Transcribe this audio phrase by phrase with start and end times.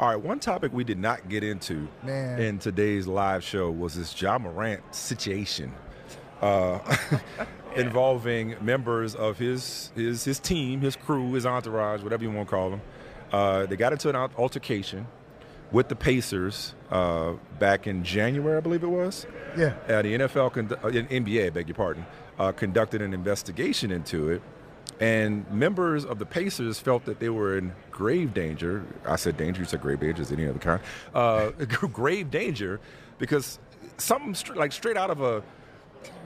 [0.00, 2.40] All right, one topic we did not get into Man.
[2.40, 5.74] in today's live show was this Ja Morant situation
[6.40, 6.78] uh,
[7.76, 12.50] involving members of his, his his team, his crew, his entourage, whatever you want to
[12.50, 12.80] call them.
[13.30, 15.06] Uh, they got into an altercation
[15.70, 19.26] with the Pacers uh, back in January, I believe it was.
[19.54, 19.74] Yeah.
[19.86, 22.06] Uh, the NFL, condu- uh, NBA, beg your pardon,
[22.38, 24.40] uh, conducted an investigation into it,
[24.98, 28.84] and members of the Pacers felt that they were in grave danger.
[29.06, 30.80] I said danger, you said grave danger, is any other kind.
[31.14, 31.50] Uh,
[31.92, 32.80] grave danger
[33.18, 33.58] because
[33.98, 35.42] something str- like straight out of a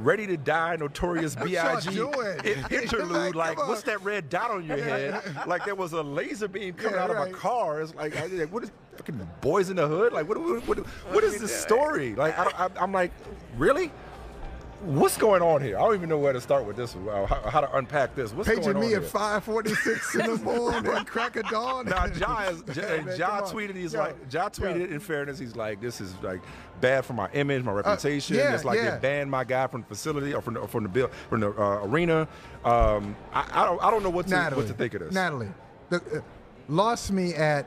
[0.00, 1.88] Ready to Die, Notorious B.I.G.
[2.70, 3.34] interlude.
[3.34, 5.22] Like, like, what's that red dot on your head?
[5.46, 7.80] like there was a laser beam coming Yeah, out of a car.
[7.80, 10.12] It's like, I- like, what is fucking boys in the hood?
[10.12, 10.38] Like, what?
[10.38, 10.66] What?
[10.68, 10.78] What,
[11.10, 12.14] what is this story?
[12.14, 13.12] Like, I, I, I'm like,
[13.56, 13.90] really?
[14.82, 15.78] What's going on here?
[15.78, 16.96] I don't even know where to start with this.
[16.96, 18.32] uh, How, how to unpack this?
[18.32, 18.98] What's Paging going on me here?
[18.98, 21.86] at 546 in the morning, crack of dawn.
[21.86, 25.38] Now, Ja, is, Ja, Yeah, man, Ja tweeted, he's Yo, like, Ja tweeted, in fairness,
[25.38, 26.40] he's like, this is like
[26.80, 28.36] bad for my image, my reputation.
[28.36, 28.96] Uh, yeah, it's like yeah.
[28.96, 31.40] they banned my guy from the facility or from the, or from the, bill, from
[31.40, 32.22] the uh, arena.
[32.64, 35.12] Um, I, I, don't, I don't know what to, Natalie, what to think of this.
[35.12, 35.50] Natalie,
[35.90, 36.20] the, uh,
[36.68, 37.66] lost me at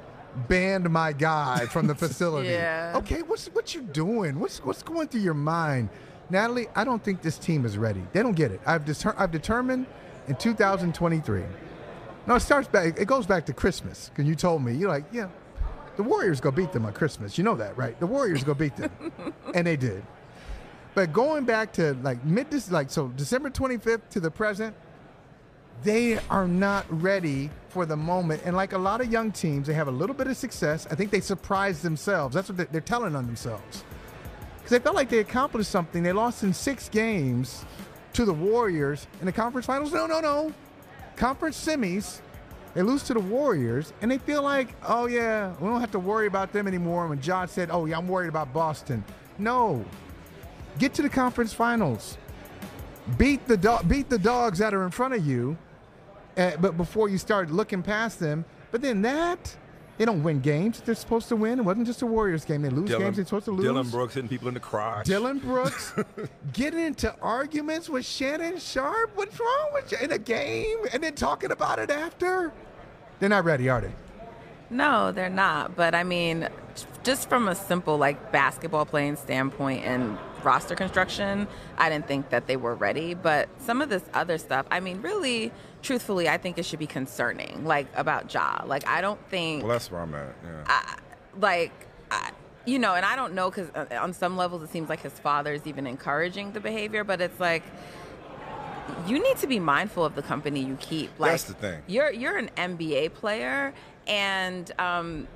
[0.49, 2.49] banned my guy from the facility.
[2.55, 2.93] Yeah.
[2.95, 4.38] Okay, what's what you doing?
[4.38, 5.88] What's what's going through your mind,
[6.30, 6.68] Natalie?
[6.76, 8.04] I don't think this team is ready.
[8.14, 8.62] They don't get it.
[8.66, 9.86] I've deter- I've determined
[10.28, 11.44] in 2023.
[12.28, 13.00] No, it starts back.
[13.00, 14.09] It goes back to Christmas.
[14.09, 15.28] Because you told me you're like, yeah,
[15.95, 17.38] the Warriors go beat them on Christmas.
[17.38, 18.00] You know that, right?
[18.00, 18.92] The Warriors go beat them,
[19.54, 20.04] and they did.
[20.94, 24.76] But going back to like mid, like so December 25th to the present,
[25.84, 28.42] they are not ready for the moment.
[28.45, 30.88] And like a lot of young teams, they have a little bit of success.
[30.89, 32.33] I think they surprised themselves.
[32.33, 33.83] That's what they're telling on themselves.
[34.65, 36.02] Because they felt like they accomplished something.
[36.02, 37.64] They lost in six games
[38.14, 39.93] to the Warriors in the conference finals.
[39.93, 40.52] No, no, no.
[41.15, 42.20] Conference semis.
[42.73, 45.99] They lose to the Warriors, and they feel like, oh yeah, we don't have to
[45.99, 47.05] worry about them anymore.
[47.05, 49.04] When Ja said, oh yeah, I'm worried about Boston.
[49.37, 49.86] No,
[50.80, 52.17] get to the conference finals.
[53.20, 55.55] Beat the do- beat the dogs that are in front of you,
[56.37, 58.43] uh, but before you start looking past them.
[58.71, 59.55] But then that,
[59.98, 61.60] they don't win games they're supposed to win.
[61.60, 62.61] It wasn't just a Warriors game.
[62.61, 63.66] They lose games they're supposed to lose.
[63.66, 65.06] Dillon Brooks hitting people in the crotch.
[65.06, 65.94] Dillon Brooks
[66.54, 69.11] getting into arguments with Shannon Sharpe.
[69.16, 70.78] What's wrong with you in a game?
[70.92, 72.52] And then talking about it after?
[73.20, 73.92] They're not ready, are they?
[74.70, 75.76] No, they're not.
[75.76, 76.50] But I mean,
[77.04, 81.48] just from a simple like basketball playing standpoint and roster construction,
[81.78, 83.14] I didn't think that they were ready.
[83.16, 85.52] But some of this other stuff, I mean, really,
[85.82, 87.66] truthfully, I think it should be concerning.
[87.66, 88.61] Like about Ja.
[88.66, 90.36] Like I don't think Well, that's where I'm at.
[90.44, 90.64] Yeah.
[90.67, 90.98] I,
[91.39, 91.73] like
[92.11, 92.32] I,
[92.66, 95.54] you know and i don't know because on some levels it seems like his father
[95.54, 97.61] is even encouraging the behavior but it's like
[99.05, 101.82] you need to be mindful of the company you keep like That's the thing.
[101.88, 103.73] you're you're an nba player
[104.08, 105.28] and um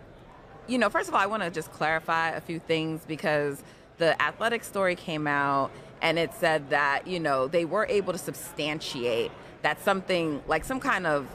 [0.68, 3.62] you know first of all i want to just clarify a few things because
[4.00, 5.70] the athletic story came out
[6.02, 10.80] and it said that you know they were able to substantiate that something like some
[10.80, 11.28] kind of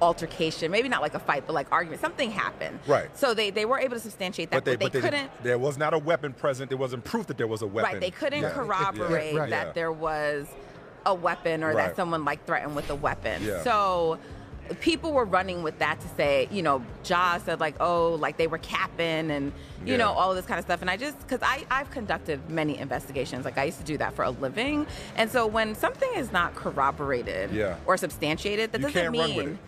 [0.00, 3.14] altercation maybe not like a fight but like argument something happened Right.
[3.16, 5.30] so they, they were able to substantiate that, but they, but couldn't.
[5.44, 6.70] There was not a weapon present.
[6.70, 7.92] There wasn't proof that there was a weapon.
[7.92, 8.50] Right, they couldn't Yeah.
[8.50, 9.50] corroborate Yeah, right.
[9.50, 9.72] that Yeah.
[9.74, 10.48] there was
[11.06, 11.76] a weapon or Right.
[11.88, 13.42] that someone like threatened with a weapon.
[13.62, 14.18] So
[14.74, 18.46] people were running with that to say, you know, Ja said like, oh, like they
[18.46, 19.52] were capping and
[19.84, 19.96] you Yeah.
[19.98, 20.80] know all of this kind of stuff.
[20.80, 24.14] And I just because I I've conducted many investigations, like I used to do that
[24.14, 27.76] for a living, and so when something is not corroborated Yeah.
[27.86, 29.58] or substantiated, that You doesn't can't run with mean.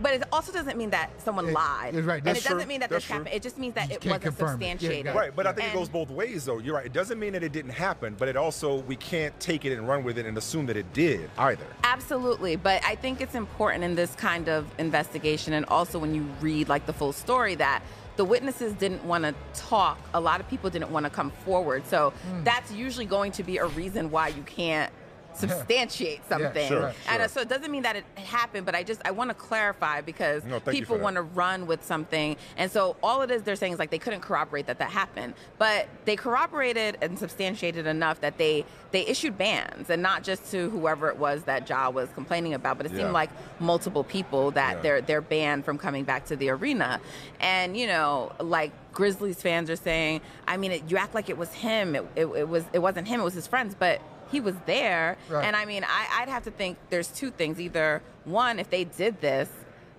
[0.00, 0.02] It.
[0.02, 1.94] But it also doesn't mean that someone It- lied.
[1.94, 3.16] it's right, and that's it doesn't true, mean that that's this true.
[3.18, 3.34] happened.
[3.34, 4.64] It just means that You it wasn't confirm it.
[4.66, 5.14] Yeah, substantiated.
[5.14, 6.58] Right, but I think And- it goes both ways, though.
[6.58, 6.86] You're right.
[6.86, 9.86] It doesn't mean that it didn't happen, but it also we can't take it and
[9.88, 11.64] run with it and assume that it did either.
[11.84, 16.22] Absolutely, but I think it's important in this kind of investigation and also when you
[16.40, 17.82] read like the full story that
[18.16, 19.98] the witnesses didn't want to talk.
[20.12, 21.86] A lot of people didn't want to come forward.
[21.86, 22.44] So Hmm.
[22.44, 24.92] that's usually going to be a reason why you can't
[25.34, 26.68] substantiate something.
[26.68, 27.28] Sure, And uh, sure.
[27.28, 30.44] so it doesn't mean that it happened, but I just I want to clarify because
[30.44, 33.78] No, people want to run with something, and so all it is they're saying is
[33.78, 38.64] like they couldn't corroborate that that happened, but they corroborated and substantiated enough that they
[38.92, 42.76] they issued bans, and not just to whoever it was that Ja was complaining about,
[42.76, 42.98] but it Yeah.
[42.98, 43.30] seemed like
[43.60, 44.82] multiple people that Yeah.
[44.82, 47.00] they're they're banned from coming back to the arena,
[47.40, 48.72] and you know like.
[48.92, 51.94] Grizzlies fans are saying, I mean, it, you act like it was him.
[51.94, 53.20] It, it, it was it wasn't him.
[53.20, 55.16] It was his friends, but he was there.
[55.28, 55.44] Right.
[55.44, 57.60] And I mean, I, I'd have to think there's two things.
[57.60, 59.48] Either one, if they did this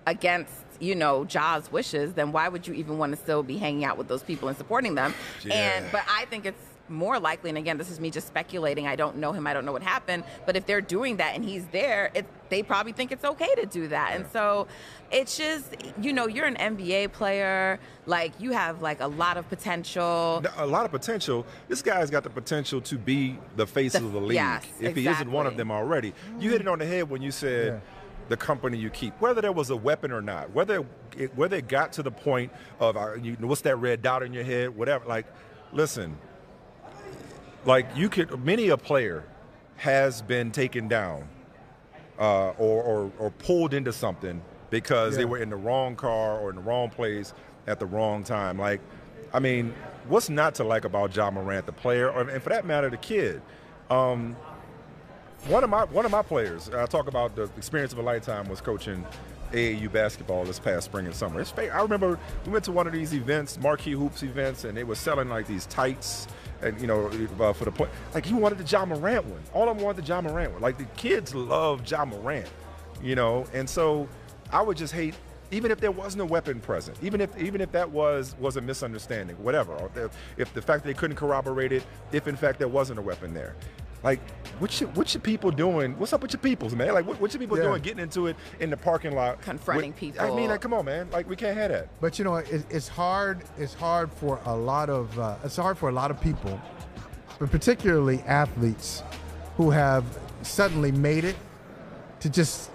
[0.06, 3.84] against you know Ja's wishes, then why would you even want to still be hanging
[3.84, 5.14] out with those people and supporting them?
[5.44, 5.54] Yeah.
[5.54, 8.86] And but I think it's more likely, and again, this is me just speculating.
[8.86, 9.46] I don't know him.
[9.46, 10.24] I don't know what happened.
[10.46, 13.66] But if they're doing that and he's there, it, they probably think it's okay to
[13.66, 14.12] do that.
[14.14, 14.68] And so
[15.10, 17.80] it's just, you know, you're an NBA player.
[18.06, 20.42] Like you have like a lot of potential.
[20.56, 21.46] a lot of potential.
[21.68, 24.94] This guy's got the potential to be the face The- of the league yes, if
[24.96, 26.12] he isn't one of them already.
[26.38, 27.80] You hit it on the head when you said Yeah.
[28.28, 30.84] the company you keep, whether there was a weapon or not, whether
[31.16, 34.32] it, whether it got to the point of uh, you, what's that red dot in
[34.32, 35.04] your head, whatever.
[35.06, 35.26] Like,
[35.72, 36.18] listen,
[37.64, 39.24] like you could many a player
[39.76, 41.28] has been taken down
[42.18, 46.50] uh, or, or or pulled into something because they were in the wrong car or
[46.50, 47.34] in the wrong place
[47.66, 48.58] at the wrong time.
[48.58, 48.80] Like,
[49.32, 49.74] I mean,
[50.08, 52.96] what's not to like about Ja Morant, the player, or, and for that matter, the
[52.96, 53.42] kid?
[53.90, 54.34] Um,
[55.48, 58.48] one of my one of my players, I talk about the experience of a lifetime,
[58.48, 59.04] was coaching
[59.52, 61.40] AAU basketball this past spring and summer.
[61.40, 64.76] It's fa- I remember we went to one of these events, marquee hoops events, and
[64.76, 66.26] they were selling like these tights,
[66.62, 67.06] and you know,
[67.40, 67.88] uh, for the play.
[68.14, 69.42] Like he wanted the Ja Morant one.
[69.52, 70.62] All of them wanted the Ja Morant one.
[70.62, 72.48] Like the kids love Ja Morant,
[73.02, 74.08] you know, and so
[74.52, 75.14] I would just hate.
[75.50, 78.60] Even if there wasn't a weapon present, even if even if that was was a
[78.62, 82.98] misunderstanding, whatever, if, if the fact they couldn't corroborate it, if in fact there wasn't
[82.98, 83.54] a weapon there,
[84.02, 84.20] like,
[84.58, 85.98] what should what should people doing?
[85.98, 86.92] What's up with your peoples, man?
[86.94, 87.64] Like, what, what should people Yeah.
[87.64, 90.20] doing getting into it in the parking lot, Confronting with- people.
[90.20, 91.08] I mean, like, come on, man.
[91.10, 91.88] Like, we can't have that.
[92.00, 93.42] But you know, it, it's hard.
[93.58, 95.18] It's hard for a lot of.
[95.18, 96.60] Uh, it's hard for a lot of people,
[97.38, 99.02] but particularly athletes,
[99.56, 100.04] who have
[100.42, 101.36] suddenly made it
[102.20, 102.70] to just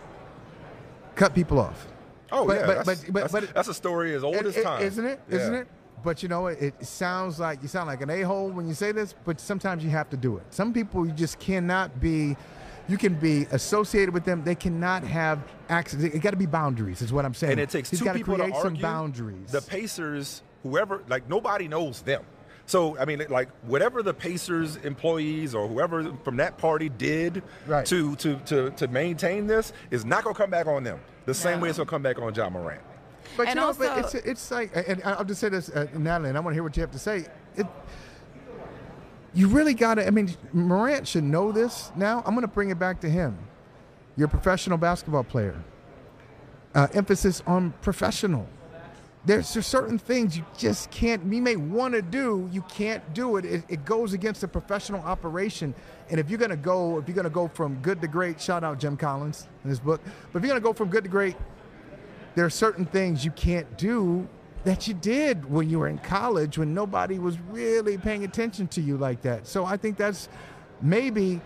[1.15, 1.87] cut people off.
[2.31, 4.45] Oh But- yeah, but- that's, but- but- that's, but- that's a story as old It-
[4.45, 5.19] as time, isn't it?
[5.29, 5.37] Yeah.
[5.49, 5.67] not it?
[6.03, 8.91] But you know, it, it sounds like you sound like an a-hole when you say
[8.91, 9.13] this.
[9.25, 10.43] But sometimes you have to do it.
[10.51, 12.35] Some people you just cannot be.
[12.89, 14.43] You can be associated with them.
[14.45, 16.01] They cannot have access.
[16.03, 17.01] It got to be boundaries.
[17.01, 17.51] Is what I'm saying.
[17.53, 18.61] And it takes He's two people create to argue.
[18.61, 19.51] some boundaries.
[19.51, 22.23] The Pacers, whoever, like nobody knows them.
[22.65, 27.85] So I mean, like whatever the Pacers employees or whoever from that party did Right.
[27.87, 30.99] to to to to maintain this is not gonna come back on them.
[31.25, 32.81] The same way it's gonna come back on Ja Morant.
[33.35, 36.29] But And you know, but it's it's like, and I'll just say this, uh, Natalie,
[36.29, 37.25] and I want to hear what you have to say.
[37.55, 37.67] It,
[39.33, 40.07] you really got to.
[40.07, 42.23] I mean, Morant should know this now.
[42.25, 43.37] I'm going to bring it back to him.
[44.15, 45.55] You're a professional basketball player.
[46.73, 48.47] Uh, emphasis on professional.
[49.25, 51.21] There's certain things you just can't.
[51.31, 53.43] You may want to do, you can't do it.
[53.43, 53.63] it.
[53.67, 55.75] It goes against the professional operation.
[56.09, 58.39] And if you're going to go, if you're going to go from good to great,
[58.39, 60.01] shout out Jim Collins in his book.
[60.31, 61.35] But if you're going to go from good to great,
[62.37, 64.27] there are certain things you can't do
[64.63, 68.79] that you did when you were in college when nobody was really paying attention to
[68.79, 69.47] you like that.
[69.47, 70.29] So I think that's
[70.79, 71.41] maybe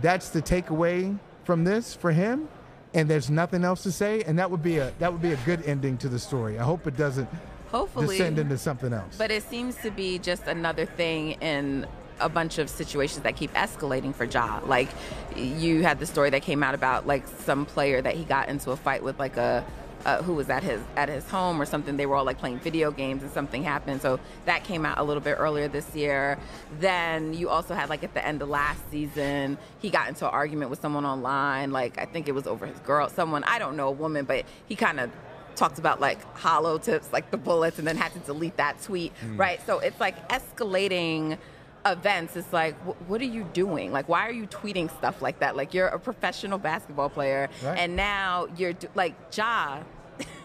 [0.00, 2.48] that's the takeaway from this for him
[2.94, 5.38] and there's nothing else to say and that would be a that would be a
[5.38, 6.60] good ending to the story.
[6.60, 7.28] I hope it doesn't
[7.72, 8.16] Hopefully.
[8.16, 9.16] descend into something else.
[9.18, 11.88] But it seems to be just another thing in
[12.20, 14.60] a bunch of situations that keep escalating for Ja.
[14.64, 14.90] Like
[15.34, 18.70] you had the story that came out about like some player that he got into
[18.70, 19.64] a fight with like a
[20.06, 21.96] uh, who was at his at his home or something.
[21.96, 24.00] They were all like playing video games and something happened.
[24.00, 26.38] So that came out a little bit earlier this year.
[26.80, 30.32] Then you also had like at the end of last season, he got into an
[30.32, 31.72] argument with someone online.
[31.72, 34.44] Like I think it was over his girl, someone I don't know, a woman, but
[34.66, 35.10] he kind of
[35.56, 39.12] talked about like hollow tips, like the bullets, and then had to delete that tweet,
[39.36, 39.58] right?
[39.66, 41.38] So it's like escalating
[41.84, 42.36] events.
[42.36, 43.92] It's like, wh- what are you doing?
[43.92, 45.56] Like, why are you tweeting stuff like that?
[45.56, 47.78] Like, you're a professional basketball player, Right.
[47.78, 49.78] and now you're do- like Ja.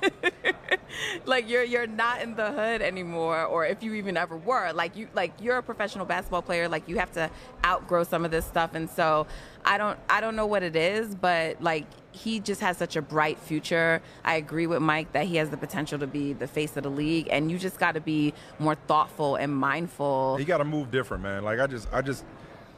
[1.25, 4.95] like you're you're not in the hood anymore or if you even ever were like
[4.95, 7.29] you like you're a professional basketball player like you have to
[7.65, 9.25] outgrow some of this stuff and so
[9.63, 13.01] I don't I don't know what it is but like he just has such a
[13.01, 16.75] bright future I agree with Mike that he has the potential to be the face
[16.75, 20.57] of the league and you just got to be more thoughtful and mindful You got
[20.57, 21.43] to move different, man.
[21.43, 22.25] Like I just, I just,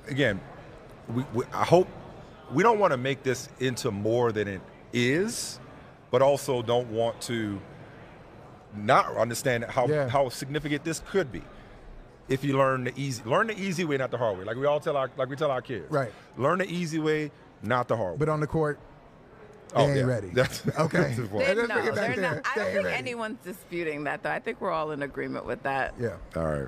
[0.07, 0.39] again,
[1.13, 1.87] we, we I hope
[2.51, 4.61] we don't want to make this into more than it
[4.91, 5.59] is,
[6.13, 7.59] but also don't want to
[8.75, 10.07] not understand how Yeah.
[10.07, 11.41] how significant this could be.
[12.29, 14.45] if you learn the easy learn the easy way, not the hard way.
[14.45, 15.91] Like we all tell our like we tell our kids.
[15.91, 16.11] Right.
[16.37, 18.17] Learn the easy way, not the hard way.
[18.19, 18.79] But on the court,
[19.75, 20.03] oh, they Oh, ain't yeah.
[20.05, 20.27] ready.
[20.33, 20.99] That's- okay.
[20.99, 21.17] that's.
[21.17, 21.27] They're,
[21.67, 22.35] no, bring it back they're there.
[22.35, 22.47] not.
[22.49, 22.97] I don't think ready.
[22.97, 24.29] anyone's disputing that, though.
[24.31, 25.95] I think we're all in agreement with that.
[25.99, 26.15] Yeah.
[26.37, 26.67] All right.